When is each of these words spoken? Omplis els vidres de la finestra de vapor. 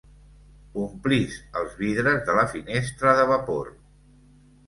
Omplis 0.83 1.35
els 1.59 1.75
vidres 1.81 2.25
de 2.29 2.37
la 2.39 2.45
finestra 2.55 3.13
de 3.19 3.27
vapor. 3.35 3.71